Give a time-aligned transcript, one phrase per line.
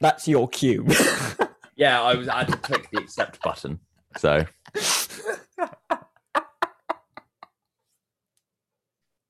[0.00, 0.86] That's your cue.
[1.78, 2.28] Yeah, I was.
[2.28, 3.78] I had to click the accept button.
[4.16, 4.44] So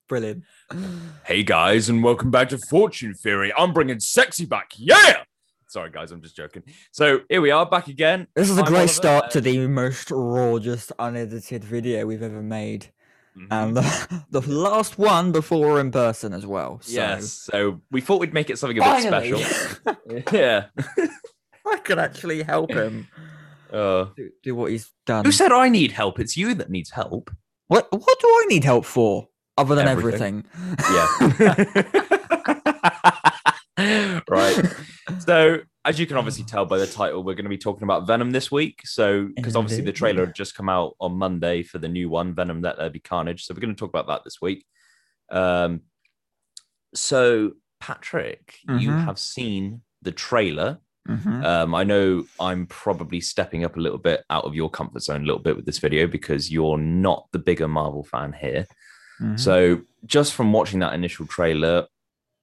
[0.08, 0.44] Brilliant.
[1.26, 3.52] Hey guys, and welcome back to Fortune Theory.
[3.54, 4.70] I'm bringing sexy back.
[4.78, 5.24] Yeah.
[5.66, 6.62] Sorry guys, I'm just joking.
[6.90, 8.28] So here we are back again.
[8.34, 12.22] This is a I'm great Oliver, start to the most raw, just unedited video we've
[12.22, 12.86] ever made.
[13.36, 13.46] Mhm.
[13.50, 16.80] And the, the last one before we're in person as well.
[16.82, 17.32] So Yes.
[17.32, 19.40] So we thought we'd make it something a bit special.
[20.32, 20.66] yeah.
[21.66, 23.08] I could actually help him
[23.72, 25.24] Uh, do, do what he's done.
[25.24, 26.18] who said I need help?
[26.18, 27.30] It's you that needs help.
[27.68, 30.44] What what do I need help for other than Everything.
[30.78, 31.48] everything?
[33.78, 34.20] Yeah.
[34.28, 34.56] right.
[35.18, 38.06] So, as you can obviously tell by the title, we're going to be talking about
[38.06, 38.80] Venom this week.
[38.84, 42.34] So, because obviously the trailer had just come out on Monday for the new one,
[42.34, 43.44] Venom Let There Be Carnage.
[43.44, 44.64] So, we're going to talk about that this week.
[45.30, 45.82] Um,
[46.94, 49.04] so, Patrick, you Mhm.
[49.04, 50.78] have seen the trailer.
[51.08, 51.44] Mhm.
[51.44, 55.22] Um, I know I'm probably stepping up a little bit out of your comfort zone
[55.22, 58.66] a little bit with this video because you're not the bigger Marvel fan here.
[59.20, 59.38] Mhm.
[59.40, 61.86] So just from watching that initial trailer,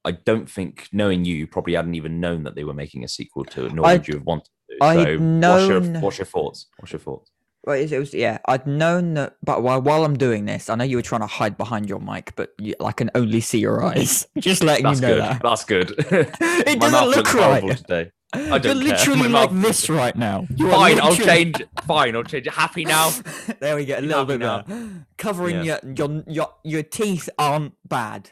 [0.06, 3.08] I don't think knowing you, you probably hadn't even known that they were making a
[3.08, 4.52] sequel to it, nor I'd- would you have wanted to.
[4.81, 6.67] I'd so what's your what's your thoughts?
[6.78, 7.31] What's your thoughts?
[7.66, 8.38] Well, it, was yeah.
[8.47, 11.28] I'd known that, but while while I'm doing this, I know you were trying to
[11.28, 14.28] hide behind your mic, but you, I can only see your eyes.
[14.38, 15.22] Just letting That's you know good.
[15.23, 15.92] that That's good.
[15.97, 17.78] it My doesn't look right.
[17.78, 18.12] today.
[18.36, 18.73] You're don't care.
[18.75, 20.45] literally My like mouth- this right now.
[20.56, 21.64] You Fine, I'll literally- change.
[21.88, 22.47] Fine, I'll change.
[22.52, 23.12] Happy now.
[23.59, 23.97] there we go.
[23.97, 24.62] A little happy bit now?
[24.64, 25.06] better.
[25.17, 25.80] Covering Yeah.
[25.84, 28.31] your, your your your teeth aren't bad.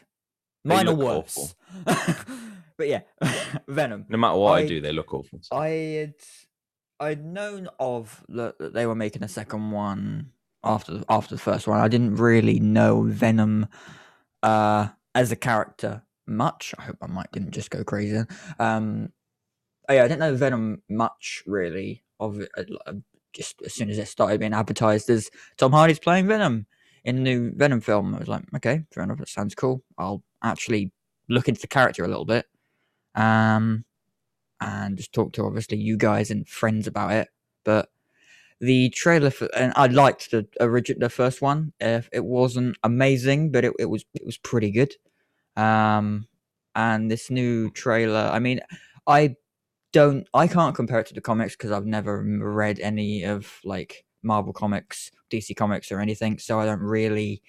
[0.64, 1.54] Mine are worse.
[1.84, 3.00] but yeah,
[3.68, 4.06] Venom.
[4.08, 5.40] No matter what I, I- do, they look awful.
[5.52, 6.14] I had
[7.00, 10.30] I'd known of that they were making a second one
[10.62, 11.80] after the- after the first one.
[11.80, 13.66] I didn't really know Venom
[14.42, 16.74] uh, as a character much.
[16.78, 18.22] I hope my mic didn't just go crazy.
[18.58, 19.10] Um,
[19.88, 22.02] oh yeah, I didn't know Venom much really.
[22.20, 22.92] Of uh, uh,
[23.32, 26.66] just as soon as it started being advertised as Tom Hardy's playing Venom
[27.04, 29.18] in the new Venom film, I was like, okay, fair enough.
[29.18, 29.82] That sounds cool.
[29.98, 30.92] I'll actually
[31.28, 32.46] look into the character a little bit.
[33.14, 33.84] Um,
[34.60, 37.28] and just talk to obviously you guys and friends about it.
[37.64, 37.88] But
[38.60, 41.72] the trailer for and I liked the original the first one.
[41.80, 44.94] Uh, it wasn't amazing, but it, it was it was pretty good.
[45.56, 46.26] Um,
[46.74, 48.60] and this new trailer, I mean,
[49.06, 49.36] I
[49.92, 54.04] don't I can't compare it to the comics because I've never read any of like
[54.22, 57.42] Marvel comics, DC comics, or anything, so I don't really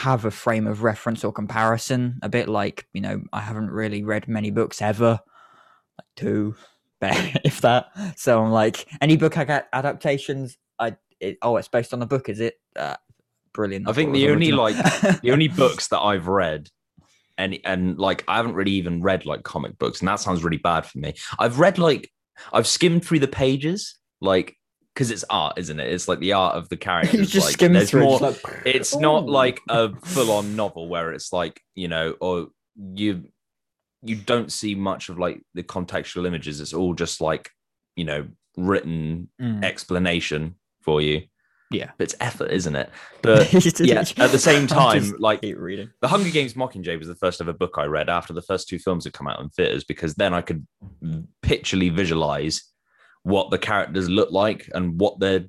[0.00, 2.18] have a frame of reference or comparison.
[2.22, 5.20] A bit like you know, I haven't really read many books ever,
[5.98, 6.56] like two,
[7.02, 7.86] if that.
[8.16, 12.06] So I'm like, any book I get adaptations, I it, oh, it's based on a
[12.06, 12.54] book, is it?
[12.74, 12.96] Uh,
[13.52, 13.86] brilliant.
[13.86, 14.64] I thought think the only, original.
[14.64, 16.68] like, The only books that I've read,
[17.36, 20.58] and and like I haven't really even read like comic books, and that sounds really
[20.58, 21.14] bad for me.
[21.38, 22.10] I've read like
[22.52, 24.56] I've skimmed through the pages, like
[24.94, 25.92] because it's art, isn't it?
[25.92, 27.14] It's like the art of the characters.
[27.20, 28.02] you just like, skim through.
[28.02, 32.48] more- it's like, it's not like a full-on novel where it's like you know or
[32.94, 33.24] you
[34.02, 37.50] you don't see much of like the contextual images it's all just like
[37.96, 39.62] you know written Mm.
[39.62, 41.22] explanation for you
[41.70, 41.90] Yeah.
[41.98, 42.88] but it's effort isn't it
[43.22, 45.90] but yeah at the same time like reading.
[46.00, 48.78] the Hunger Games Mockingjay was the first ever book I read after the first two
[48.78, 50.66] films had come out in theaters because then I could
[51.42, 52.62] picturally visualize
[53.22, 55.46] what the characters look like and what their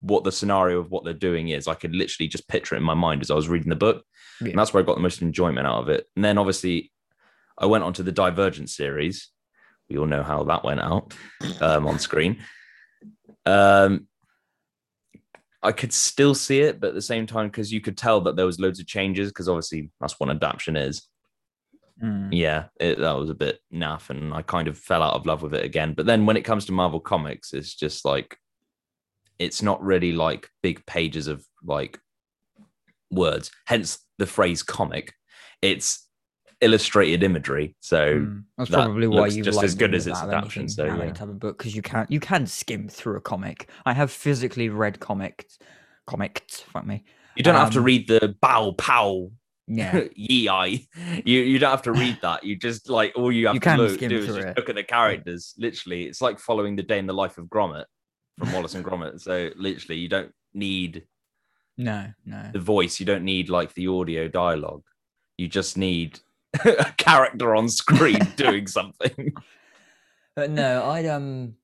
[0.00, 1.66] what the scenario of what they're doing is.
[1.66, 4.04] I could literally just picture it in my mind as I was reading the book.
[4.40, 4.50] Yeah.
[4.50, 6.06] And that's where I got the most enjoyment out of it.
[6.14, 6.92] And then obviously
[7.56, 9.30] I went on to the Divergent series.
[9.88, 11.14] We all know how that went out
[11.60, 12.42] um, on screen.
[13.46, 14.08] Um,
[15.62, 18.36] I could still see it, but at the same time, because you could tell that
[18.36, 21.08] there was loads of changes, because obviously that's what adaptation is.
[22.02, 22.30] Mm.
[22.32, 25.42] Yeah, it, that was a bit naff, and I kind of fell out of love
[25.42, 25.94] with it again.
[25.94, 28.36] But then when it comes to Marvel Comics, it's just like
[29.38, 31.98] it's not really like big pages of like
[33.10, 33.50] words.
[33.66, 35.12] Hence the phrase comic.
[35.62, 36.06] It's
[36.60, 37.76] illustrated imagery.
[37.80, 38.44] So Mm.
[38.58, 41.12] That's that probably why you just like as good as its adaptation, so, yeah.
[41.12, 43.68] type of book because you can you can skim through a comic.
[43.84, 45.58] I have physically read comics,
[46.06, 46.60] comics.
[46.60, 47.04] Fuck me.
[47.36, 49.30] you don't have to Um, read the bow pow
[49.66, 50.86] Yeah, ye I.
[51.24, 52.44] You you don't have to read that.
[52.44, 54.56] You just like all you have You to can look, do is just it.
[54.56, 55.54] look at the characters.
[55.58, 57.84] Literally, it's like following the day in the life of Gromit
[58.38, 59.20] from Wallace and Gromit.
[59.20, 61.06] So literally, you don't need
[61.76, 62.50] no, no.
[62.52, 63.00] the voice.
[63.00, 64.82] You don't need like the audio dialogue.
[65.38, 66.20] You just need
[66.64, 69.32] a character on screen doing something.
[70.36, 71.54] But no, I'd um,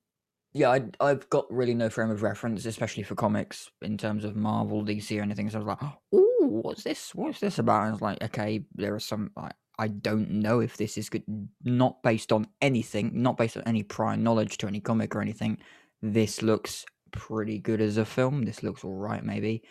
[0.53, 4.35] yeah, I I've got really no frame of reference, especially for comics in terms of
[4.35, 5.49] Marvel, DC, or anything.
[5.49, 7.15] So I was like, oh, what's this?
[7.15, 7.81] What's this about?
[7.81, 11.09] And I was like, okay, there are some like I don't know if this is
[11.09, 11.23] good.
[11.63, 15.57] Not based on anything, not based on any prior knowledge to any comic or anything.
[16.01, 18.43] This looks pretty good as a film.
[18.43, 19.63] This looks all right, maybe.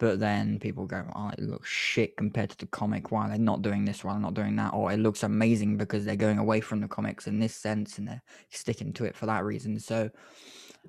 [0.00, 3.12] But then people go, oh, it looks shit compared to the comic.
[3.12, 4.02] Why they're not doing this?
[4.02, 4.72] Why they're not doing that?
[4.72, 8.08] Or it looks amazing because they're going away from the comics in this sense and
[8.08, 9.78] they're sticking to it for that reason.
[9.78, 10.10] So,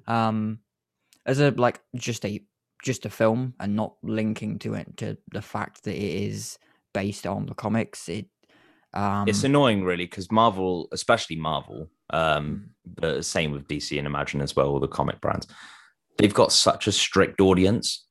[0.08, 0.60] um,
[1.25, 2.42] as a like just a
[2.84, 6.58] just a film and not linking to it to the fact that it is
[6.94, 8.28] based on the comics, it
[8.94, 14.42] um, it's annoying, really, because Marvel, especially Marvel, um, but same with DC and Imagine
[14.42, 15.48] as well, all the comic brands,
[16.18, 18.06] they've got such a strict audience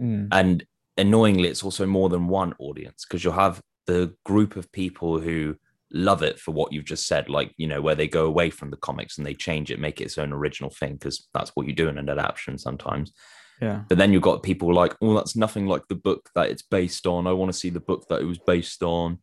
[0.00, 0.64] mm, and
[0.96, 5.56] annoyingly it's also more than one audience because you'll have the group of people who
[5.92, 8.70] love it for what you've just said like you know where they go away from
[8.70, 11.66] the comics and they change it make it its own original thing because that's what
[11.66, 13.12] you do in an adaptation sometimes.
[13.60, 13.82] Yeah.
[13.90, 17.06] but then you've got people like oh that's nothing like the book that it's based
[17.06, 17.26] on.
[17.26, 19.18] I want to see the book that it was based on.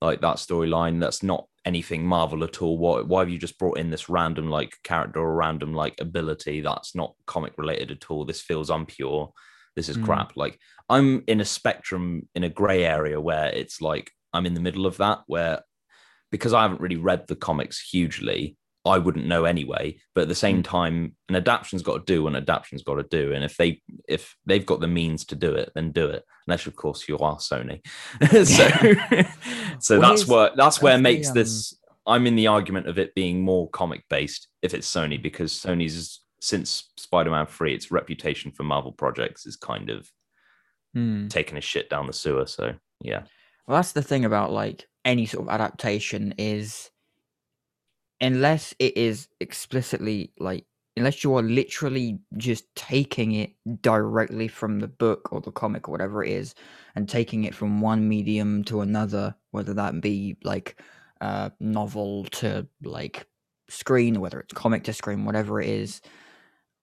[0.00, 2.78] Like that storyline that's not anything marvel at all.
[2.78, 6.60] Why, why have you just brought in this random like character or random like ability
[6.60, 8.24] that's not comic related at all?
[8.24, 9.32] This feels unpure
[9.80, 10.04] this is Mm.
[10.04, 10.36] crap.
[10.36, 10.58] Like
[10.90, 14.84] I'm in a spectrum in a gray area where it's like I'm in the middle
[14.84, 15.62] of that where
[16.30, 19.96] because I haven't really read the comics hugely, I wouldn't know anyway.
[20.14, 23.02] But at the same time, an adaptation's got to do what an adaptation's got to
[23.20, 23.32] do.
[23.32, 26.24] And if they if they've got the means to do it, then do it.
[26.46, 27.80] Unless of course you are Sony.
[28.20, 28.68] so
[29.80, 31.74] so that's here's- what that's where that's the, makes um, this
[32.06, 36.19] I'm in the argument of it being more comic based if it's Sony because Sony's
[36.40, 40.10] since Spider-Man 3, its reputation for Marvel projects is kind of
[40.96, 41.28] mm.
[41.30, 42.46] taking a shit down the sewer.
[42.46, 43.22] So yeah.
[43.66, 46.90] Well, that's the thing about like any sort of adaptation is
[48.20, 50.64] unless it is explicitly like
[50.96, 55.92] unless you are literally just taking it directly from the book or the comic or
[55.92, 56.54] whatever it is
[56.94, 60.78] and taking it from one medium to another whether that be like
[61.20, 63.26] uh novel to like
[63.68, 66.02] screen or whether it's comic to screen whatever it is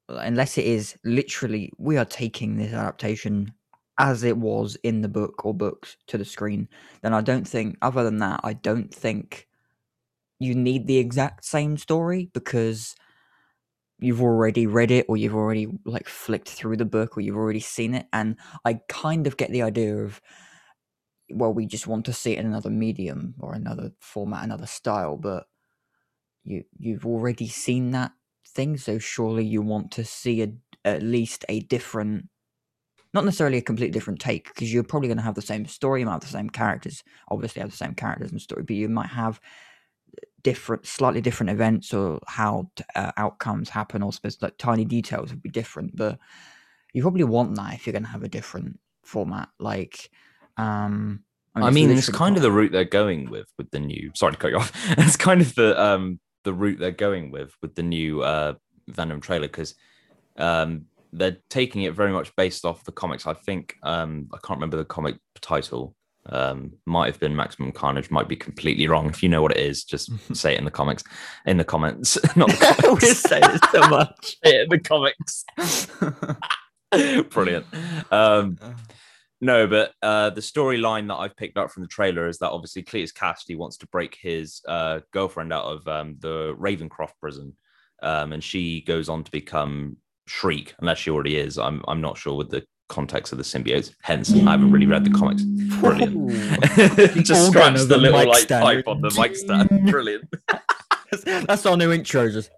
[0.10, 3.54] unless it is literally we are taking this adaptation
[4.00, 6.68] as it was in the book or books to the screen,
[7.02, 9.48] then I don't think, other than that, I don't think
[10.40, 12.96] you need the exact same story because
[14.00, 17.60] you've already read it or you've already like flicked through the book or you've already
[17.60, 18.06] seen it.
[18.14, 20.22] And I kind of get the idea of,
[21.32, 25.18] well, we just want to see it in another medium or another format, another style,
[25.18, 25.48] but
[26.44, 28.12] you you've already seen that
[28.58, 30.52] thing, so surely you want to see a,
[30.84, 32.28] at least a different
[33.14, 36.02] not necessarily a completely different take because you're probably going to have the same story,
[36.02, 38.90] you might have the same characters, obviously have the same characters and story, but you
[38.90, 39.40] might have
[40.44, 45.42] different, slightly different events or how uh, outcomes happen, or specific like tiny details would
[45.42, 45.96] be different.
[45.96, 46.20] But
[46.94, 49.50] you probably want that if you're going to have a different format.
[49.60, 50.10] Like,
[50.58, 51.24] um,
[51.56, 54.12] I mean, it's literally kind of the route they're going with with the new.
[54.16, 54.72] Sorry to cut you off.
[54.98, 58.54] It's kind of the um the route they're going with with the new uh
[58.88, 59.76] Venom trailer because
[60.38, 63.28] um they're taking it very much based off the comics.
[63.28, 65.94] I think um I can't remember the comic title.
[66.30, 68.12] Um, might have been Maximum Carnage.
[68.12, 69.08] Might be completely wrong.
[69.08, 71.04] If you know what it is, just say it in the comics.
[71.46, 73.20] In the comments, not the we comics.
[73.22, 74.36] say it so much.
[74.44, 75.46] Say it in the comics.
[77.30, 77.66] Brilliant.
[78.12, 78.58] Um,
[79.40, 82.84] no, but uh, the storyline that I've picked up from the trailer is that obviously
[82.84, 87.56] Cletus Kasady wants to break his uh, girlfriend out of um, the Ravencroft prison,
[88.02, 89.98] um, and she goes on to become
[90.28, 91.58] Shriek, unless she already is.
[91.58, 93.94] I'm I'm not sure with the context of the symbiotes.
[94.02, 95.44] Hence, I haven't really read the comics.
[95.44, 96.32] Brilliant.
[97.26, 98.64] Just scratch the little mic like stand.
[98.64, 99.70] pipe on the mic stand.
[99.92, 100.28] Brilliant.
[101.26, 102.30] That's our new intro.
[102.30, 102.52] Just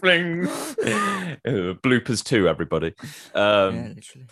[0.00, 0.46] Fling.
[0.46, 2.94] Uh, bloopers too, everybody.
[3.34, 4.26] Um, yeah, literally.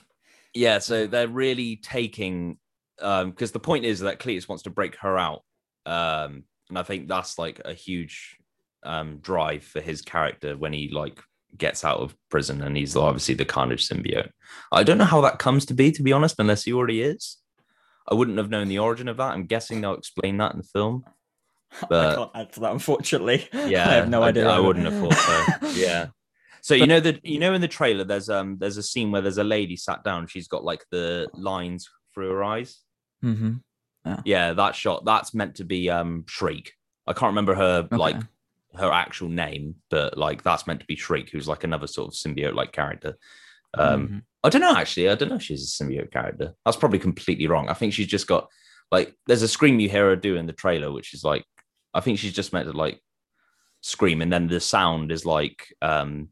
[0.54, 2.58] Yeah so they're really taking
[3.00, 5.42] um because the point is that cletus wants to break her out
[5.86, 8.36] um and i think that's like a huge
[8.82, 11.20] um drive for his character when he like
[11.56, 14.30] gets out of prison and he's obviously the carnage symbiote.
[14.72, 17.38] I don't know how that comes to be to be honest unless he already is.
[18.08, 19.32] I wouldn't have known the origin of that.
[19.32, 21.04] I'm guessing they'll explain that in the film
[21.88, 23.48] But I can't add to that, unfortunately.
[23.52, 24.48] yeah I have no idea.
[24.48, 25.68] i, wouldn't have thought so.
[25.80, 26.08] Yeah
[26.62, 29.22] so you know that you know in the trailer there's um there's a scene where
[29.22, 32.80] there's a lady sat down she's got like the lines through her eyes.
[33.24, 33.54] Mm-hmm.
[34.24, 34.52] yeah.
[34.52, 36.72] That shot that's meant to be um shriek.
[37.06, 38.16] I can't remember her like
[38.76, 42.14] her actual name but like that's meant to be shriek who's like another sort of
[42.14, 43.16] symbiote like character.
[43.76, 44.22] Um Mhm.
[44.44, 45.08] i don't know actually.
[45.08, 46.54] I don't know if she's a symbiote character.
[46.64, 47.68] That's probably completely wrong.
[47.68, 48.48] I think she's just got
[48.90, 51.44] like there's a scream you hear her do in the trailer which is like
[51.94, 53.00] i think she's just meant to like
[53.82, 56.28] scream and then the sound is like um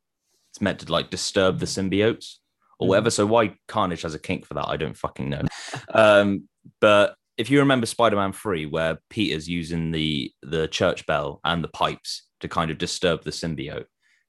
[0.51, 2.37] it's meant to like disturb the symbiotes
[2.79, 2.89] or Mhm.
[2.91, 5.43] whatever so why carnage has a kink for that i don't fucking know
[5.95, 6.49] um
[6.81, 11.69] but if you remember Spider-Man 3 where Peter's using the the church bell and the
[11.69, 13.87] pipes to kind of disturb the symbiote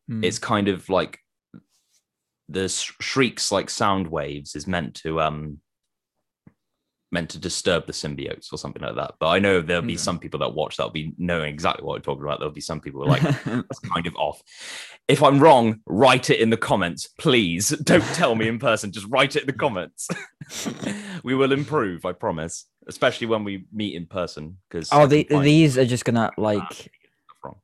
[0.08, 0.24] Hmm.
[0.24, 1.20] it's kind of like
[2.48, 5.60] the sh- shrieks like sound waves is meant to um
[7.12, 9.98] meant to disturb the symbiotes or something like that but i know there'll be Okay.
[9.98, 12.80] some people that watch that'll be knowing exactly what we're talking about there'll be some
[12.80, 14.42] people who are like that's kind of off
[15.08, 19.08] if i'm wrong write it in the comments please don't tell me in person just
[19.10, 20.08] write it in the comments
[21.24, 25.78] we will improve i promise especially when we meet in person because oh, the, these
[25.78, 26.60] are just gonna like.
[26.60, 27.56] Ah, wrong.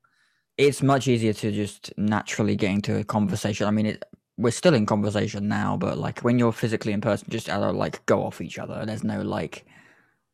[0.57, 3.67] It's much easier to just naturally get into a conversation.
[3.67, 4.03] I mean, it,
[4.37, 8.05] we're still in conversation now, but like when you're physically in person, just uh, like
[8.05, 8.85] go off each other.
[8.85, 9.65] There's no like.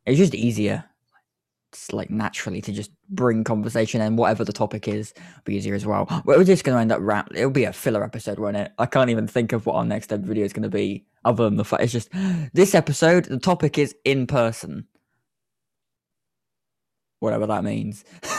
[0.05, 0.84] It's just easier.
[1.72, 5.13] It's like naturally to just bring conversation and whatever the topic is,
[5.46, 6.08] be easier as well.
[6.25, 7.29] We're just going to end up wrap.
[7.34, 8.74] It'll be a filler episode, won't it?
[8.77, 11.55] I can't even think of what our next video is going to be, other than
[11.55, 12.10] the fact it's just
[12.53, 13.25] this episode.
[13.25, 14.88] The topic is in person,
[17.20, 18.03] whatever that means.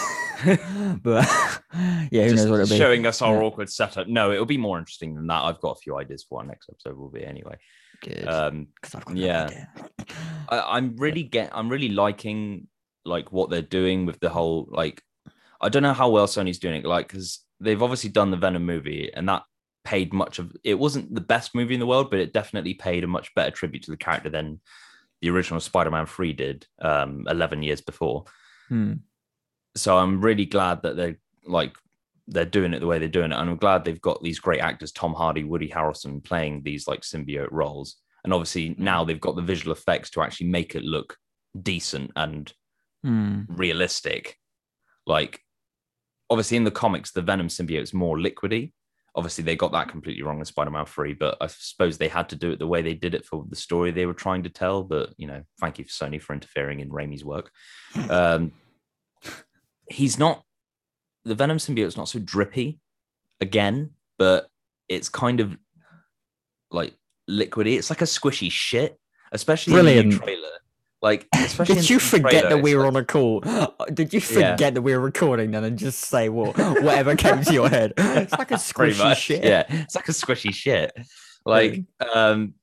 [1.02, 1.28] but
[2.10, 2.76] yeah, who Just knows what it'll be.
[2.78, 3.42] showing us our Yeah.
[3.42, 6.40] awkward setup no it'll be more interesting than that i've got a few ideas for
[6.40, 7.56] our next episode will be anyway
[8.02, 9.66] Good, um 'cause I've got yeah.
[10.48, 12.66] I, i'm really get i'm really liking
[13.04, 15.02] like what they're doing with the whole like
[15.60, 18.64] i don't know how well sony's doing it like because they've obviously done the venom
[18.66, 19.42] movie and that
[19.84, 23.02] paid much of it wasn't the best movie in the world but it definitely paid
[23.04, 24.60] a much better tribute to the character than
[25.20, 28.24] the original spider-man 3 did um 11 years before
[28.68, 28.94] Hmm.
[29.76, 31.74] So I'm really glad that they're like
[32.28, 34.60] they're doing it the way they're doing it, and I'm glad they've got these great
[34.60, 39.36] actors, Tom Hardy, Woody Harrelson, playing these like symbiote roles, and obviously now they've got
[39.36, 41.16] the visual effects to actually make it look
[41.60, 42.52] decent and
[43.02, 43.40] Hmm.
[43.48, 44.36] realistic.
[45.06, 45.40] Like,
[46.30, 48.72] obviously in the comics, the Venom symbiote's more liquidy.
[49.16, 52.36] Obviously, they got that completely wrong in Spider-Man 3, but I suppose they had to
[52.36, 54.84] do it the way they did it for the story they were trying to tell.
[54.84, 57.50] But you know, thank you for Sony for interfering in Raimi's work.
[58.08, 58.52] Um,
[59.92, 60.42] he's not
[61.24, 62.80] the Venom symbiote's not so drippy
[63.40, 64.48] again, but
[64.88, 65.56] it's kind of
[66.70, 66.94] like
[67.30, 67.76] liquidy.
[67.78, 68.98] It's like a squishy shit,
[69.30, 70.48] especially in the trailer.
[71.00, 73.40] Like, especially Did you forget trailer, that we were like- on a call?
[73.94, 74.52] Did you Yeah.
[74.52, 77.92] forget that we were recording then and just say what whatever came to your head?
[77.98, 79.44] It's like a squishy shit.
[79.44, 80.92] Yeah, it's like a squishy shit.
[81.44, 81.82] Like,
[82.14, 82.54] um,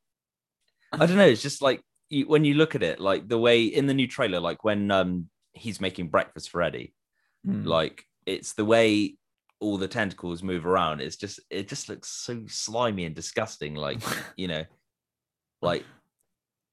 [0.94, 1.26] I don't know.
[1.28, 4.08] It's just like you, when you look at it, like the way in the new
[4.08, 6.94] trailer, like when um he's making breakfast for Eddie,
[7.46, 7.64] Hmm.
[7.64, 9.16] like it's the way
[9.60, 11.02] all the tentacles move around.
[11.02, 13.76] It's just it just looks so slimy and disgusting.
[13.76, 14.00] Like
[14.38, 14.66] you know,
[15.62, 15.86] like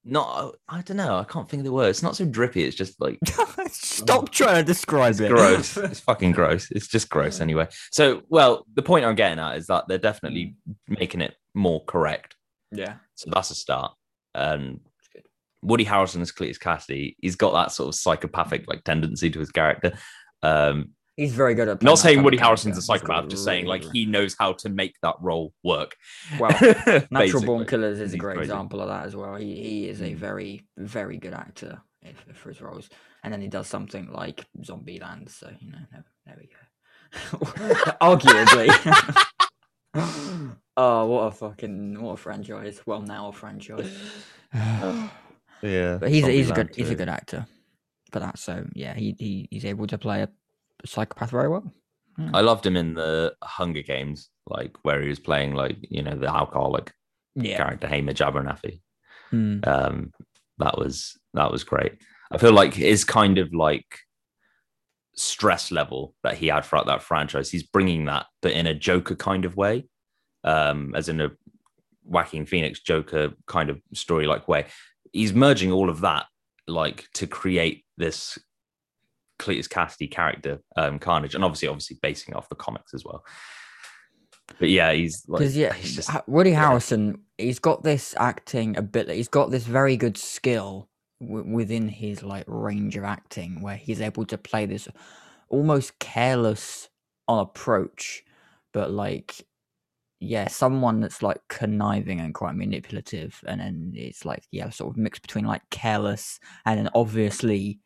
[0.03, 0.55] not.
[0.69, 1.17] I don't know.
[1.17, 1.89] I can't think of the word.
[1.89, 2.63] It's not so drippy.
[2.63, 3.19] It's just like
[3.71, 5.29] Stop trying to describe it's it.
[5.29, 5.77] gross.
[5.77, 6.69] it's fucking gross.
[6.71, 7.67] It's just gross anyway.
[7.91, 10.55] So, well, the point I'm getting at is that they're definitely
[10.87, 12.35] making it more correct.
[12.71, 12.95] yeah.
[13.15, 13.93] So that's a start.
[14.35, 15.23] Good.
[15.63, 19.51] Woody Harrelson as Cletus Kasady, he's got that sort of psychopathic like tendency to his
[19.51, 19.93] character.
[20.43, 22.37] Um, He's very good at not saying Woody.
[22.37, 25.95] Harrelson's a psychopath, just saying like he knows how to make that role work.
[26.39, 26.51] Well,
[27.09, 27.65] Natural Born.
[27.65, 28.51] Killers is a great crazy.
[28.51, 29.35] example of that as well.
[29.35, 30.15] He he is a Mm.
[30.15, 31.81] very very good actor
[32.35, 32.87] for his roles,
[33.23, 35.31] and then he does something like Zombieland.
[35.31, 37.39] So you know, there, there we go.
[37.99, 38.69] Arguably.
[40.77, 42.81] oh, what a fucking what a franchise!
[42.85, 43.91] Well, now a franchise.
[45.63, 47.47] Yeah, but he's a, he's a good he's a good actor
[48.11, 48.37] for that.
[48.39, 50.29] So yeah, he, he he's able to play a
[50.85, 51.73] psychopath very well.
[52.33, 56.15] I loved him in the Hunger Games, like where he was playing like you know
[56.15, 56.91] the alcoholic
[57.35, 57.57] Yeah.
[57.57, 58.81] character Haymitch Abernathy.
[59.29, 59.59] Hmm.
[59.67, 60.13] um
[60.57, 61.95] that was that was great
[62.31, 63.99] i feel like his kind of like
[65.15, 69.15] stress level that he had throughout that franchise he's bringing that but in a joker
[69.15, 69.85] kind of way
[70.45, 71.29] um as in a
[72.05, 74.67] Joaquin Phoenix joker kind of story like way
[75.11, 76.25] he's merging all of that
[76.67, 78.37] like to create this
[79.39, 83.23] Cletus Kasady character, um, Carnage, and obviously, obviously basing it off the comics as well.
[84.59, 86.71] But yeah, he's like, Because yeah, he's just Woody yeah.
[86.71, 89.17] Harrelson, he's got this acting ability.
[89.17, 90.89] He's got this very good skill
[91.21, 94.87] w- within his like range of acting, where he's able to play this
[95.49, 96.89] almost careless
[97.27, 98.23] on approach,
[98.73, 99.45] but like
[100.19, 104.97] yeah, someone that's like conniving and quite manipulative, and then it's like yeah, sort of
[104.97, 107.79] mixed between like careless and then obviously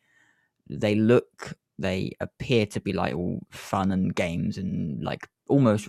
[0.80, 5.88] they look they appear to be like all fun and games and like almost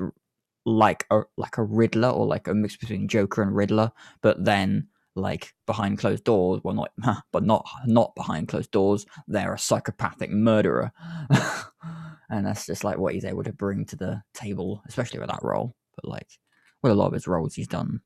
[0.65, 4.87] like a like a Riddler or like a mix between Joker and Riddler, but then
[5.15, 6.91] like behind closed doors, well not
[7.31, 10.91] but not not behind closed doors, they're a psychopathic murderer.
[12.29, 15.43] and that's just like what he's able to bring to the table, especially with that
[15.43, 15.75] role.
[15.95, 16.39] But like
[16.81, 18.01] with a lot of his roles he's done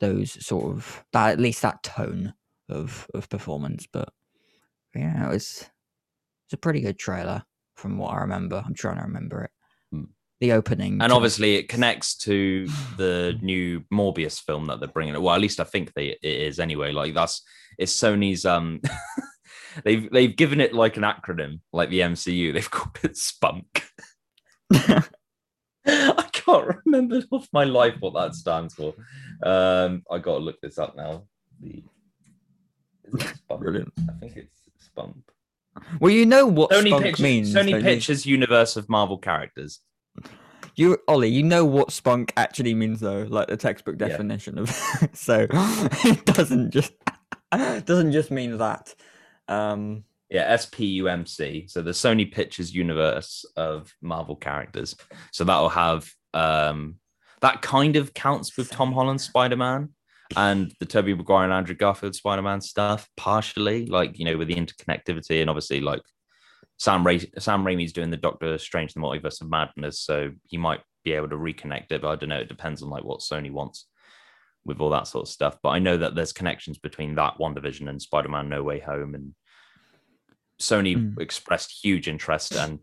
[0.00, 2.34] those sort of that at least that tone
[2.68, 3.86] of of performance.
[3.90, 4.12] But
[4.94, 5.68] yeah, it was
[6.46, 7.44] it's a pretty good trailer
[7.76, 8.62] from what I remember.
[8.64, 9.50] I'm trying to remember it.
[9.92, 10.04] Hmm.
[10.40, 12.66] The opening, and obviously it connects to
[12.96, 15.20] the new Morbius film that they're bringing.
[15.20, 16.92] Well, at least I think they it is anyway.
[16.92, 17.42] Like that's
[17.78, 18.44] it's Sony's.
[18.44, 18.80] Um,
[19.84, 22.52] they've they've given it like an acronym, like the MCU.
[22.52, 23.88] They've called it Spunk.
[25.86, 28.94] I can't remember off my life what that stands for.
[29.42, 31.24] Um, I got to look this up now.
[31.60, 31.82] The
[33.04, 33.60] is it Spunk?
[33.60, 33.92] Brilliant.
[34.08, 34.59] I think it's
[35.00, 35.16] Spunk.
[36.00, 37.54] well, you know what Sony spunk Pictures, means.
[37.54, 37.86] Sony don't you?
[37.94, 39.80] Pictures universe of Marvel characters.
[40.76, 44.08] You, Ollie, you know what spunk actually means, though, like the textbook Yeah.
[44.08, 44.70] definition of.
[45.12, 46.92] so it doesn't just
[47.52, 48.94] doesn't just mean that.
[49.48, 51.68] Um, Yeah, SPUMC.
[51.70, 54.94] So the Sony Pictures universe of Marvel characters.
[55.32, 56.96] So that'll have um
[57.40, 59.88] that kind of counts with Tom Holland's Spider-Man
[60.36, 64.54] and the Tobey Maguire and Andrew Garfield Spider-Man stuff, partially, like you know, with the
[64.54, 66.02] interconnectivity and obviously like
[66.78, 70.80] Sam Ra- Sam Raimi's doing the Doctor Strange the Multiverse of Madness, so he might
[71.04, 72.40] be able to reconnect it, but I don't know.
[72.40, 73.86] It depends on like what Sony wants
[74.64, 75.56] with all that sort of stuff.
[75.62, 79.14] But I know that there's connections between that one division and Spider-Man No Way Home
[79.14, 79.34] and
[80.60, 81.18] Sony Mm.
[81.20, 82.80] expressed huge interest and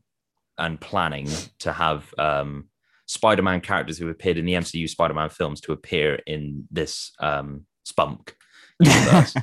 [0.57, 2.69] and planning to have um,
[3.07, 8.35] Spider-Man characters who appeared in the MCU Spider-Man films to appear in this um, spunk
[8.79, 9.33] universe.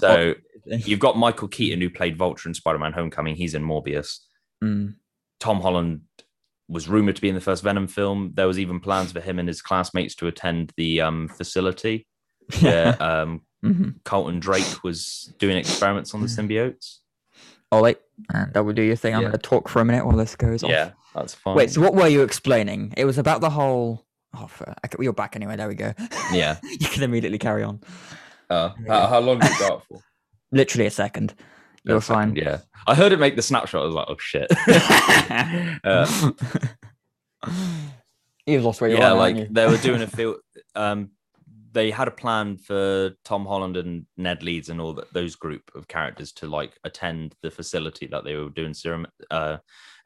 [0.00, 0.34] So
[0.64, 3.36] you've got Michael Keaton who played Vulture in Spider-Man Homecoming.
[3.36, 4.18] He's in Morbius.
[4.64, 4.94] Mm.
[5.40, 6.00] Tom Holland
[6.68, 8.32] was rumored to be in the first Venom film.
[8.34, 12.06] There was even plans for him and his classmates to attend the um, facility
[12.60, 13.96] where um, Mhm.
[14.04, 16.98] Carlton Drake was doing experiments on the symbiotes.
[17.72, 17.96] Ollie,
[18.32, 19.14] and that will do your thing.
[19.16, 19.28] I'm Yeah.
[19.30, 20.70] going to talk for a minute while this goes on.
[20.70, 21.56] Yeah, that's fine.
[21.56, 22.94] Wait, so what were you explaining?
[22.96, 24.04] It was about the whole.
[24.34, 24.50] Oh,
[25.00, 25.56] you're back anyway.
[25.56, 25.94] There we go.
[26.32, 26.58] Yeah.
[26.62, 27.80] you can immediately carry on.
[28.50, 30.00] Uh, how, how long did it go for?
[30.52, 31.34] Literally a second.
[31.84, 32.36] You're A second, fine.
[32.36, 33.82] Yeah, I heard it make the snapshot.
[33.82, 34.50] I was like, oh shit.
[35.84, 36.32] uh,
[38.46, 39.16] You've lost where you yeah, are.
[39.16, 40.36] like they were doing a field.
[40.74, 41.10] Um,
[41.72, 45.70] they had a plan for Tom Holland and Ned Leeds and all that those group
[45.74, 49.58] of characters to like attend the facility that they were doing serum uh,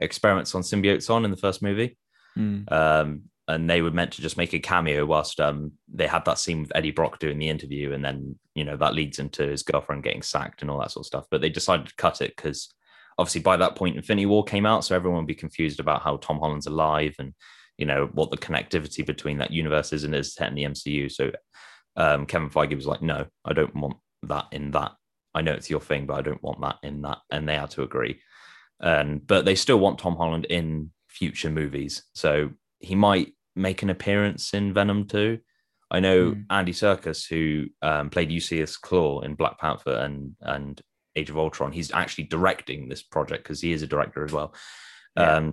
[0.02, 1.96] experiments on symbiotes on in the first movie.
[2.36, 2.70] Mm.
[2.70, 6.38] Um, and they were meant to just make a cameo whilst um, they had that
[6.38, 9.62] scene with Eddie Brock doing the interview, and then you know that leads into his
[9.62, 11.26] girlfriend getting sacked and all that sort of stuff.
[11.30, 12.72] But they decided to cut it because
[13.18, 16.18] obviously by that point Infinity War came out, so everyone would be confused about how
[16.18, 17.34] Tom Holland's alive and
[17.78, 21.10] you know what the connectivity between that universe is and is set in the MCU.
[21.10, 21.32] So
[21.96, 24.92] um, Kevin Feige was like, "No, I don't want that in that.
[25.34, 27.70] I know it's your thing, but I don't want that in that." And they had
[27.70, 28.20] to agree.
[28.82, 33.90] And but they still want Tom Holland in future movies, so he might make an
[33.90, 35.38] appearance in Venom 2.
[35.90, 36.40] I know Hmm.
[36.50, 40.80] Andy Serkis, who um, played Lucius Claw in Black Panther and and
[41.14, 44.54] Age of Ultron, he's actually directing this project because he is a director as well.
[45.16, 45.36] Yeah.
[45.36, 45.52] Um,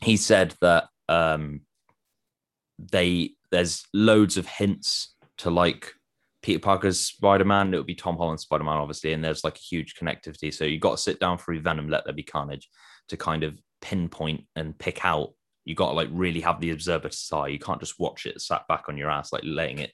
[0.00, 1.60] he said that um,
[2.78, 5.92] they there's loads of hints to like
[6.44, 7.72] Peter Parker's Spider Man.
[7.72, 10.52] It would be Tom Holland's Spider Man, obviously, and there's like a huge connectivity.
[10.52, 12.68] So you got to sit down through Venom, Let There Be Carnage,
[13.08, 15.30] to kind of pinpoint and pick out.
[15.64, 17.46] You got to like really have the observer's eye.
[17.46, 19.92] You can't just watch it sat back on your ass, like letting it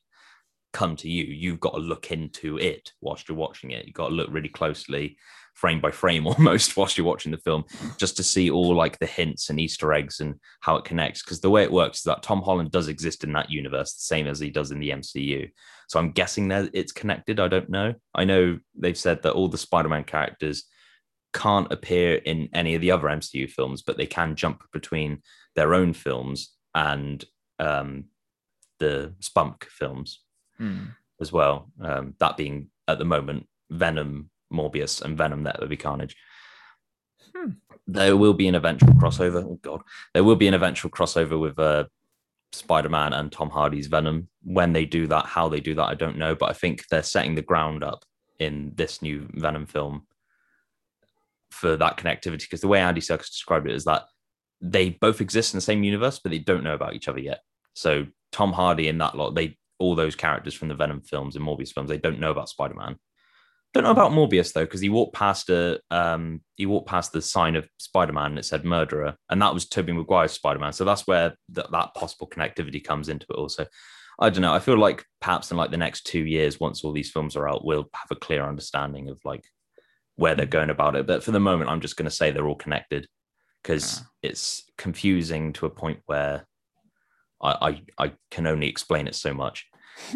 [0.72, 1.24] come to you.
[1.24, 3.87] You've got to look into it whilst you're watching it.
[3.87, 5.16] You've got to look really closely,
[5.54, 7.64] frame by frame almost, whilst you're watching the film,
[7.98, 11.22] just to see all like the hints and Easter eggs and how it connects.
[11.22, 14.02] Because the way it works is that Tom Holland does exist in that universe, the
[14.02, 15.50] same as he does in the MCU.
[15.88, 17.40] So I'm guessing that it's connected.
[17.40, 17.94] I don't know.
[18.14, 20.64] I know they've said that all the Spider-Man characters
[21.33, 25.22] can't appear in any of the other MCU films, but they can jump between
[25.54, 27.24] their own films and
[27.59, 28.04] um,
[28.78, 30.20] the Spunk films
[30.60, 30.94] Mm.
[31.20, 31.70] as well.
[31.80, 36.16] Um, that being at the moment Venom, Morbius, and Venom that There Be Carnage.
[37.34, 37.52] Hmm.
[37.86, 39.44] There will be an eventual crossover.
[39.44, 41.84] Oh God, there will be an eventual crossover with uh,
[42.52, 44.28] Spider-Man and Tom Hardy's Venom.
[44.42, 46.34] When they do that, how they do that, I don't know.
[46.34, 48.04] But I think they're setting the ground up
[48.38, 50.06] in this new Venom film
[51.50, 52.42] for that connectivity.
[52.42, 54.04] Because the way Andy Serkis described it is that
[54.60, 57.40] they both exist in the same universe, but they don't know about each other yet.
[57.74, 61.44] So Tom Hardy and that lot, they all those characters from the Venom films and
[61.44, 62.96] Morbius films, they don't know about Spider Man.
[63.72, 67.22] Don't know about Morbius though, because he walked past a um, he walked past the
[67.22, 70.72] sign of Spider Man and it said murderer, and that was Tobey Maguire's Spider Man.
[70.72, 73.36] So that's where that that possible connectivity comes into it.
[73.36, 73.66] Also,
[74.18, 74.52] I don't know.
[74.52, 77.48] I feel like perhaps in like the next two years, once all these films are
[77.48, 79.44] out, we'll have a clear understanding of like
[80.16, 81.06] where they're going about it.
[81.06, 83.06] But for the moment, I'm just going to say they're all connected
[83.62, 86.46] because it's confusing to a point where
[87.40, 89.66] I, I I can only explain it so much.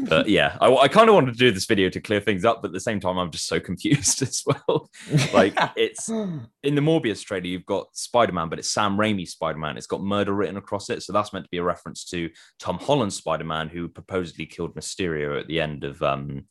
[0.08, 2.62] But yeah, I, I kind of wanted to do this video to clear things up,
[2.62, 4.90] but at the same time, I'm just so confused as well.
[5.32, 9.58] like it's in the Morbius trailer, you've got Spider Man, but it's Sam Raimi Spider
[9.58, 9.76] Man.
[9.76, 12.78] It's got murder written across it, so that's meant to be a reference to Tom
[12.78, 16.46] Holland's Spider Man, who supposedly killed Mysterio at the end of um,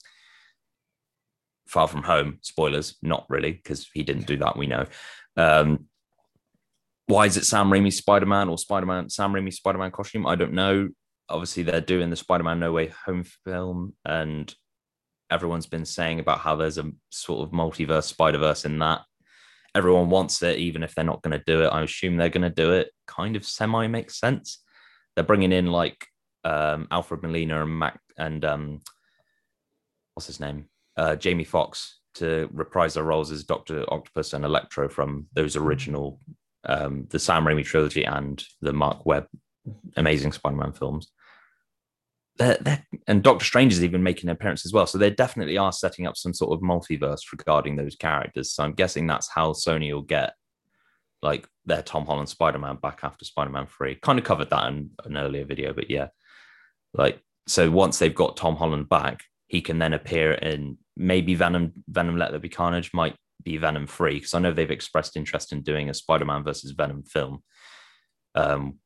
[1.67, 2.39] Far From Home.
[2.41, 4.57] Spoilers, not really, because he didn't do that.
[4.57, 4.85] We know.
[5.35, 5.87] Um,
[7.07, 10.25] why is it Sam Raimi Spider Man or Spider Man Sam Raimi Spider Man costume?
[10.25, 10.89] I don't know.
[11.29, 14.53] Obviously, they're doing the Spider Man No Way Home film, and
[15.31, 19.01] everyone's been saying about how there's a sort of multiverse Spider Verse in that.
[19.75, 21.69] Everyone wants it, even if they're not going to do it.
[21.69, 22.91] I assume they're going to do it.
[23.07, 24.59] Kind of semi makes sense.
[25.15, 26.05] They're bringing in like
[26.43, 28.79] um, Alfred Molina and Mac and um,
[30.13, 30.65] what's his name,
[30.97, 36.19] uh, Jamie Foxx, to reprise their roles as Doctor Octopus and Electro from those original,
[36.65, 39.25] um, the Sam Raimi trilogy and the Mark Webb
[39.95, 41.11] Amazing Spider-Man films.
[42.37, 44.87] They're, they're, and Doctor Strange is even making an appearance as well.
[44.87, 48.51] So they definitely are setting up some sort of multiverse regarding those characters.
[48.51, 50.33] So I'm guessing that's how Sony will get
[51.21, 53.95] like their Tom Holland Spider-Man back after Spider-Man 3.
[53.95, 56.07] Kind of covered that in an earlier video, but yeah.
[56.93, 61.73] Like so once they've got Tom Holland back, he can then appear in maybe Venom
[61.87, 65.51] Venom Let There Be Carnage might be Venom free because I know they've expressed interest
[65.51, 67.43] in doing a Spider-Man versus Venom film.
[68.35, 68.79] Um,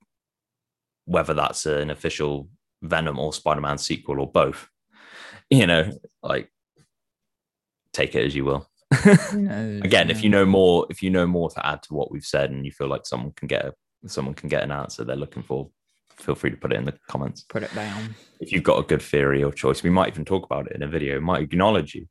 [1.07, 2.49] whether that's an official
[2.83, 4.69] Venom or Spider-Man sequel or both.
[5.49, 5.91] You know,
[6.21, 6.51] like
[7.93, 8.69] take it as you will.
[9.03, 12.51] Again, if you know more, if you know more to add to what we've said,
[12.51, 13.73] and you feel like someone can get a,
[14.07, 15.69] someone can get an answer they're looking for,
[16.17, 17.43] feel free to put it in the comments.
[17.43, 18.13] put it down.
[18.41, 20.83] If you've got a good theory or choice, we might even talk about it in
[20.83, 21.21] a video.
[21.21, 22.07] Might acknowledge you.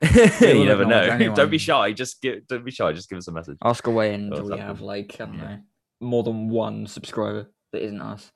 [0.40, 1.02] you never know.
[1.02, 1.92] acknowledge Don't be shy.
[1.92, 2.46] Just give.
[2.46, 2.92] Don't be shy.
[2.92, 3.58] Just give us a message.
[3.62, 5.40] Ask away until we have like I don't Yeah.
[5.42, 5.58] know
[6.00, 8.30] more than one subscriber that isn't us.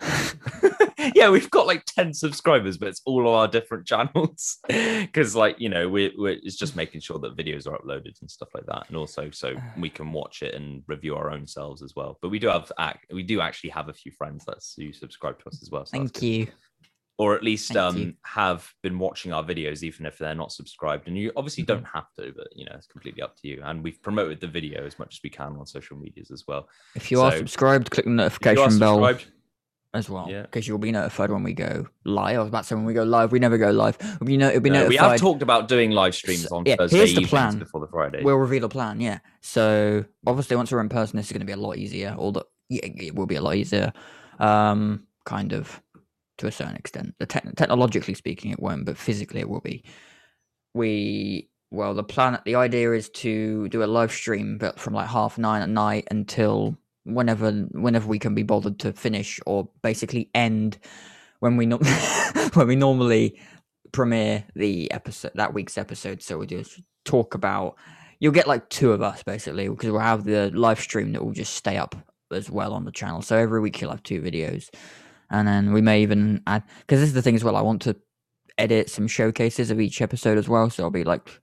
[1.14, 4.58] yeah, we've got like 10 subscribers, but it's all of our different channels.
[4.68, 8.30] Because, like, you know, we're, we're it's just making sure that videos are uploaded and
[8.30, 8.84] stuff like that.
[8.88, 12.18] And also so we can watch it and review our own selves as well.
[12.20, 15.38] But we do have act we do actually have a few friends that who subscribe
[15.40, 15.86] to us as well.
[15.86, 16.52] So Thank good.
[17.20, 21.08] Or at least um have been watching our videos even if they're not subscribed.
[21.08, 21.72] And you obviously Mm-hmm.
[21.82, 23.60] don't have to, but you know, it's completely up to you.
[23.64, 26.68] And we've promoted the video as much as we can on social medias as well.
[26.94, 29.18] If you are subscribed, click the If you are notification bell
[29.94, 30.42] as well, Yeah.
[30.42, 32.36] because you'll be notified when we go live.
[32.36, 33.96] I was about to say when we go live, we never go live.
[34.22, 36.76] Be, no- it'll be No, We have talked about doing live streams So- on yeah,
[36.76, 37.58] Thursday here's the evenings plan.
[37.58, 38.22] before the Friday.
[38.22, 39.18] We'll reveal a plan, yeah.
[39.40, 42.14] So obviously, once we're in person, this is going to be a lot easier.
[42.16, 43.92] Although yeah, it will be a lot easier,
[44.38, 45.82] um, kind of
[46.38, 47.14] to a certain extent.
[47.18, 49.84] The tech technologically speaking, it won't, but physically, it will be.
[50.74, 55.08] We well, the plan, the idea is to do a live stream, but from like
[55.08, 60.30] half nine at night until whenever whenever we can be bothered to finish, or basically
[60.34, 60.78] end
[61.40, 61.86] when we not
[62.54, 63.38] when we normally
[63.92, 66.22] premiere the episode that week's episode.
[66.22, 67.76] So we'll just talk about.
[68.20, 71.32] You'll get like two of us basically because we'll have the live stream that will
[71.32, 71.94] just stay up
[72.32, 73.22] as well on the channel.
[73.22, 74.70] So every week you'll have two videos,
[75.30, 77.56] and then we may even add because this is the thing as well.
[77.56, 77.96] I want to
[78.56, 80.70] edit some showcases of each episode as well.
[80.70, 81.40] So I'll be like,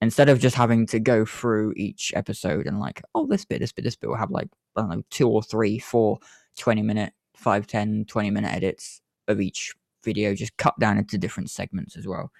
[0.00, 3.72] instead of just having to go through each episode and like, oh, this bit, this
[3.72, 6.18] bit, this bit, we'll have like, I don't know, two or three, four
[6.58, 11.50] 20 minute, 5, 10, 20 minute edits of each video, just cut down into different
[11.50, 12.30] segments as well.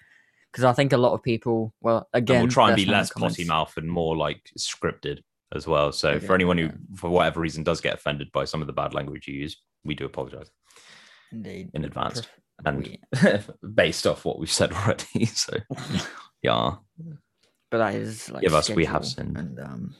[0.51, 2.87] Because I think a lot of people, well, and again, we'll try and be us
[2.87, 5.18] know in the less potty mouth and more like scripted
[5.55, 5.92] as well.
[5.92, 8.72] So Okay, for anyone who, for whatever reason, does get offended by some of the
[8.72, 10.51] bad language you use, we do apologize
[11.33, 11.71] Indeed.
[11.75, 12.99] in advance Pref- and
[13.75, 15.27] based off what we've said already.
[15.35, 15.57] So
[16.43, 16.77] yeah,
[17.71, 19.37] but that is like Give us we have sinned.
[19.37, 19.95] and um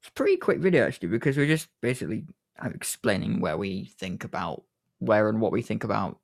[0.00, 2.24] it's a pretty quick video actually because we're just basically
[2.62, 4.64] uh, explaining where we think about
[4.98, 6.18] where and what we think about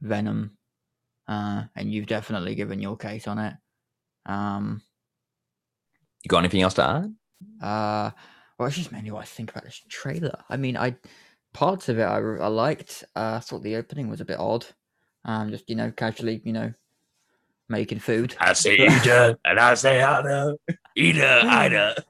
[0.00, 0.56] venom
[1.28, 3.54] uh and you've definitely given your case on it
[4.26, 4.80] um
[6.22, 7.14] you got anything else to add?
[7.60, 8.10] uh
[8.58, 10.94] well it's just mainly what i think about this trailer i mean i
[11.52, 14.66] parts of it I, I liked uh, i thought the opening was a bit odd
[15.24, 16.72] um just you know casually you know
[17.68, 20.56] making food I say eater and I say Ida,
[20.94, 22.04] eater, Ida.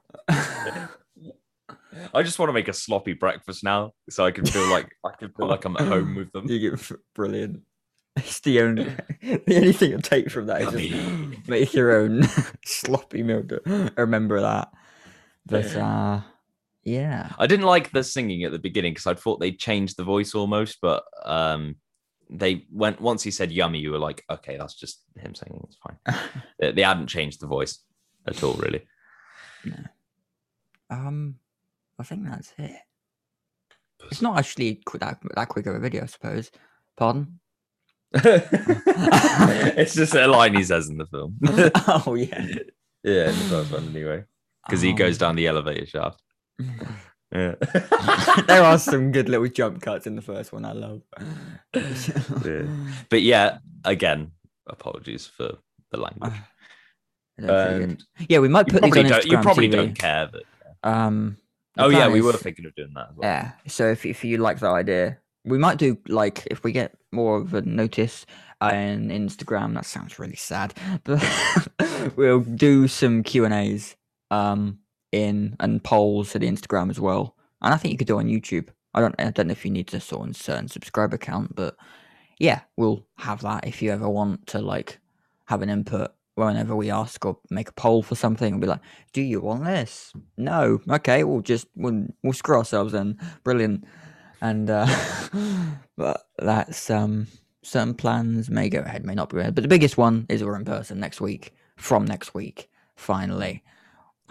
[2.14, 5.10] I just want to make a sloppy breakfast now, so I can feel like I
[5.18, 6.46] can feel like I'm at home with them.
[6.48, 7.62] You get brilliant.
[8.16, 8.84] It's the only
[9.22, 12.24] the only thing you'll take from that is just make your own
[12.64, 13.52] sloppy milk.
[13.96, 14.72] Remember that.
[15.46, 16.20] But uh
[16.84, 17.32] yeah.
[17.38, 20.34] I didn't like the singing at the beginning because I thought they changed the voice
[20.34, 21.76] almost, but um,
[22.30, 25.60] they went once he said "yummy," you were like, okay, that's just him singing.
[25.64, 25.98] It's fine.
[26.60, 27.78] they, they hadn't changed the voice
[28.26, 28.82] at all, really.
[30.90, 31.36] um
[31.98, 32.76] I think that's it.
[34.10, 36.50] It's not actually that, that quick of a video, I suppose.
[36.96, 37.38] Pardon?
[38.14, 41.36] it's just a line he says in the film.
[42.06, 42.46] oh yeah.
[43.04, 44.24] yeah, in the first one anyway,
[44.66, 46.20] because he goes Um, down the elevator shaft.
[47.32, 47.54] Yeah.
[48.46, 50.64] there are some good little jump cuts in the first one.
[50.64, 51.02] I love.
[52.44, 52.66] Yeah.
[53.08, 54.32] But yeah, again,
[54.66, 55.52] apologies for
[55.90, 56.32] the language.
[57.38, 57.88] They're pretty good.
[57.88, 59.24] And yeah, we might put these on don't.
[59.24, 59.72] You probably TV.
[59.72, 60.42] don't care, but
[60.82, 61.38] Um.
[61.78, 63.08] oh yeah, plan we were thinking of doing that.
[63.10, 63.30] As well.
[63.30, 63.52] Yeah.
[63.66, 67.38] So if if you like that idea, we might do like if we get more
[67.38, 68.26] of a notice
[68.60, 69.72] on Instagram.
[69.74, 71.24] That sounds really sad, but
[72.16, 73.96] we'll do some Q and A's
[74.30, 74.78] um
[75.12, 77.36] in and polls to the Instagram as well.
[77.60, 78.68] And I think you could do on YouTube.
[78.94, 81.76] I don't I don't know if you need to sort of certain subscriber count, but
[82.38, 84.98] yeah, we'll have that if you ever want to like
[85.46, 88.54] have an input whenever we ask or make a poll for something.
[88.54, 88.80] We'll be like,
[89.12, 90.12] do you want this?
[90.36, 90.80] No.
[90.90, 93.18] Okay, we'll just we'll, we'll screw ourselves then.
[93.44, 93.84] Brilliant.
[94.40, 94.86] And uh
[95.96, 97.28] but that's um
[97.62, 99.54] certain plans may go ahead, may not be ahead.
[99.54, 101.54] But the biggest one is we're in person next week.
[101.76, 103.62] From next week, finally.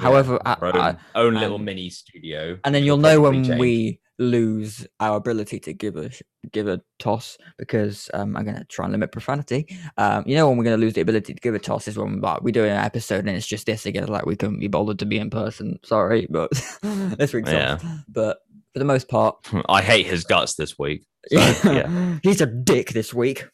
[0.02, 2.58] Yeah, However, Our own, I- own little um, mini studio.
[2.64, 3.60] and then you'll know when change.
[3.60, 6.12] we lose our ability to give a
[6.52, 9.68] give a toss because um, I'm gonna try and limit profanity.
[9.98, 12.20] Um, you know when we're gonna lose the ability to give a toss is when
[12.22, 14.08] like, we do an episode and it's just this again.
[14.08, 15.80] Like we couldn't be bothered to be in person.
[15.84, 16.52] Sorry, but
[16.84, 17.74] this week's Yeah.
[17.76, 17.86] off.
[18.08, 18.38] But
[18.74, 19.38] for the most part,
[19.70, 21.04] I hate his guts this week.
[21.30, 23.46] So, yeah, he's a dick this week.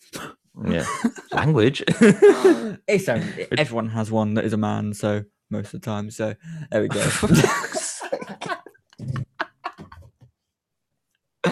[0.68, 0.86] yeah.
[1.34, 1.84] Language.
[2.88, 6.10] it's only, everyone has one that is a man, so most of the time.
[6.12, 6.36] So
[6.72, 7.10] there we go.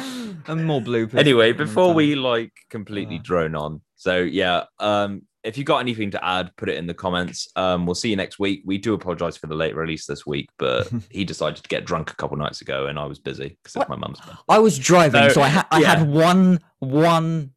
[0.47, 1.17] and more bloopers.
[1.17, 3.21] anyway, before we like completely Uh.
[3.23, 6.93] drone on, so yeah, um, if you got anything to add, put it in the
[6.93, 7.47] comments.
[7.55, 8.63] Um, we'll see you next week.
[8.65, 12.11] We do apologize for the late release this week, but he decided to get drunk
[12.11, 14.37] a couple nights ago, and I was busy because it's my mum's birthday.
[14.49, 15.95] I was driving, So, so I, ha- I yeah.
[15.95, 17.51] had one one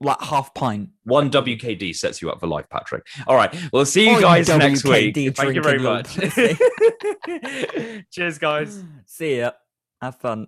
[0.00, 0.90] like half pint.
[1.04, 3.06] One WKD sets you up for life, Patrick.
[3.26, 5.14] All right, we'll see you guys next week.
[5.36, 6.14] Thank you very much.
[8.10, 8.82] Cheers, guys.
[9.06, 9.52] See ya.
[10.00, 10.46] Have fun.